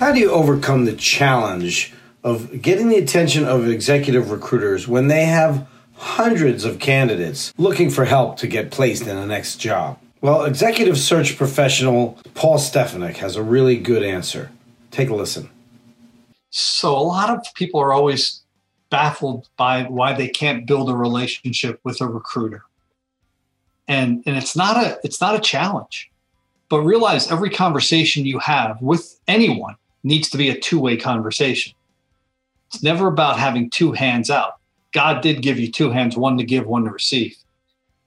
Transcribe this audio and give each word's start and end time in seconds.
How 0.00 0.12
do 0.12 0.18
you 0.18 0.30
overcome 0.30 0.86
the 0.86 0.94
challenge 0.94 1.92
of 2.24 2.62
getting 2.62 2.88
the 2.88 2.96
attention 2.96 3.44
of 3.44 3.68
executive 3.68 4.30
recruiters 4.30 4.88
when 4.88 5.08
they 5.08 5.26
have 5.26 5.68
hundreds 5.92 6.64
of 6.64 6.78
candidates 6.78 7.52
looking 7.58 7.90
for 7.90 8.06
help 8.06 8.38
to 8.38 8.46
get 8.46 8.70
placed 8.70 9.02
in 9.02 9.16
the 9.16 9.26
next 9.26 9.56
job? 9.56 9.98
Well, 10.22 10.44
executive 10.46 10.96
search 10.96 11.36
professional 11.36 12.18
Paul 12.32 12.56
Stefunek 12.56 13.18
has 13.18 13.36
a 13.36 13.42
really 13.42 13.76
good 13.76 14.02
answer. 14.02 14.50
Take 14.90 15.10
a 15.10 15.14
listen. 15.14 15.50
So, 16.48 16.96
a 16.96 17.04
lot 17.04 17.28
of 17.28 17.44
people 17.54 17.78
are 17.78 17.92
always 17.92 18.40
baffled 18.88 19.50
by 19.58 19.82
why 19.82 20.14
they 20.14 20.28
can't 20.28 20.66
build 20.66 20.88
a 20.88 20.96
relationship 20.96 21.78
with 21.84 22.00
a 22.00 22.06
recruiter. 22.06 22.62
And, 23.86 24.22
and 24.24 24.38
it's 24.38 24.56
not 24.56 24.82
a 24.82 24.98
it's 25.04 25.20
not 25.20 25.36
a 25.36 25.40
challenge 25.40 26.10
but 26.70 26.82
realize 26.82 27.30
every 27.30 27.50
conversation 27.50 28.24
you 28.24 28.38
have 28.38 28.80
with 28.80 29.20
anyone 29.28 29.74
needs 30.02 30.28
to 30.30 30.38
be 30.38 30.50
a 30.50 30.58
two-way 30.58 30.96
conversation. 30.96 31.74
It's 32.68 32.82
never 32.82 33.08
about 33.08 33.38
having 33.38 33.70
two 33.70 33.92
hands 33.92 34.30
out. 34.30 34.58
God 34.92 35.22
did 35.22 35.42
give 35.42 35.58
you 35.58 35.70
two 35.70 35.90
hands 35.90 36.16
one 36.16 36.38
to 36.38 36.44
give 36.44 36.66
one 36.66 36.84
to 36.84 36.90
receive. 36.90 37.36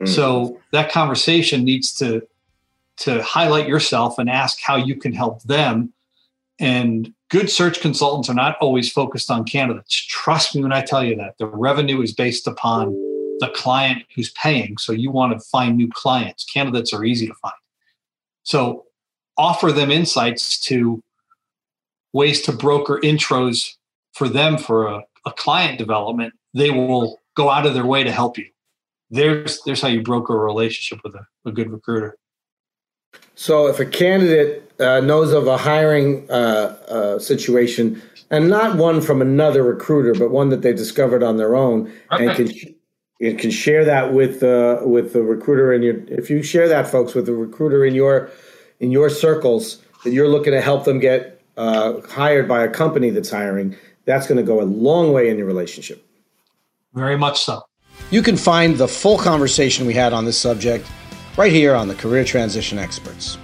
Mm-hmm. 0.04 0.12
so 0.12 0.60
that 0.72 0.92
conversation 0.92 1.64
needs 1.64 1.94
to 1.96 2.28
to 2.98 3.24
highlight 3.24 3.68
yourself 3.68 4.20
and 4.20 4.30
ask 4.30 4.60
how 4.62 4.76
you 4.76 4.96
can 4.96 5.14
help 5.14 5.42
them. 5.44 5.94
And 6.60 7.14
good 7.30 7.50
search 7.50 7.80
consultants 7.80 8.30
are 8.30 8.36
not 8.36 8.58
always 8.60 8.92
focused 8.92 9.32
on 9.32 9.46
candidates. 9.46 9.96
Trust 9.96 10.56
me 10.56 10.62
when 10.62 10.72
i 10.72 10.82
tell 10.82 11.04
you 11.04 11.16
that. 11.16 11.38
The 11.40 11.48
revenue 11.48 12.02
is 12.02 12.14
based 12.14 12.48
upon 12.48 12.92
the 13.40 13.52
client 13.56 14.04
who's 14.16 14.32
paying. 14.32 14.78
So 14.78 14.94
you 14.94 15.10
want 15.10 15.34
to 15.34 15.40
find 15.40 15.76
new 15.76 15.90
clients. 15.92 16.44
Candidates 16.44 16.94
are 16.94 17.04
easy 17.04 17.28
to 17.28 17.34
find. 17.36 17.56
So 18.44 18.86
offer 19.38 19.72
them 19.72 19.90
insights 19.90 20.60
to 20.62 21.02
ways 22.14 22.42
to 22.44 22.52
broker 22.52 23.00
intros 23.04 23.74
for 24.14 24.30
them 24.30 24.58
for 24.58 24.88
a, 24.88 25.04
a 25.26 25.32
client 25.32 25.78
development. 25.78 26.34
They 26.54 26.70
will 26.70 27.20
go 27.36 27.50
out 27.50 27.66
of 27.66 27.74
their 27.74 27.86
way 27.86 28.04
to 28.04 28.12
help 28.12 28.38
you. 28.38 28.46
There's 29.10 29.62
there's 29.64 29.82
how 29.82 29.90
you 29.90 30.02
broker 30.02 30.34
a 30.36 30.44
relationship 30.44 31.04
with 31.04 31.16
a, 31.16 31.26
a 31.46 31.52
good 31.52 31.70
recruiter. 31.72 32.18
So 33.36 33.68
if 33.68 33.80
a 33.80 33.86
candidate 33.86 34.72
uh, 34.80 35.00
knows 35.02 35.32
of 35.34 35.48
a 35.48 35.58
hiring 35.58 36.30
uh, 36.32 36.78
uh, 36.88 37.20
situation, 37.20 38.02
and 38.32 38.50
not 38.50 38.78
one 38.78 39.02
from 39.02 39.22
another 39.22 39.64
recruiter, 39.64 40.14
but 40.14 40.32
one 40.32 40.50
that 40.50 40.62
they 40.62 40.74
discovered 40.74 41.22
on 41.22 41.38
their 41.38 41.56
own, 41.56 41.92
okay. 42.12 42.28
and 42.28 42.36
can 42.36 42.76
you 43.20 43.36
can 43.36 43.52
share 43.52 43.86
that 43.86 44.14
with 44.14 44.44
uh, 44.44 44.80
with 44.84 45.14
the 45.14 45.22
recruiter 45.22 45.74
in 45.74 45.84
your. 45.84 45.96
If 46.08 46.30
you 46.30 46.42
share 46.42 46.68
that, 46.68 46.88
folks, 46.88 47.14
with 47.14 47.26
the 47.26 47.34
recruiter 47.34 47.86
in 47.86 47.94
your 47.94 48.30
in 48.80 48.92
your 48.92 49.10
circles 49.10 49.82
that 50.04 50.12
you're 50.12 50.28
looking 50.28 50.54
to 50.54 50.62
help 50.62 50.86
them 50.86 51.00
get 51.00 51.43
uh, 51.58 52.02
hired 52.10 52.48
by 52.48 52.64
a 52.64 52.70
company 52.70 53.10
that's 53.10 53.30
hiring, 53.30 53.76
that's 54.06 54.28
going 54.28 54.38
to 54.38 54.44
go 54.44 54.62
a 54.62 54.64
long 54.64 55.14
way 55.14 55.30
in 55.30 55.38
your 55.38 55.48
relationship. 55.48 56.06
Very 56.94 57.18
much 57.18 57.44
so. 57.44 57.62
You 58.12 58.22
can 58.22 58.38
find 58.38 58.78
the 58.78 58.88
full 58.88 59.18
conversation 59.18 59.86
we 59.86 59.94
had 59.94 60.14
on 60.14 60.26
this 60.26 60.38
subject 60.38 60.88
right 61.38 61.52
here 61.52 61.74
on 61.76 61.88
the 61.88 61.96
Career 61.96 62.24
Transition 62.24 62.78
Experts. 62.78 63.38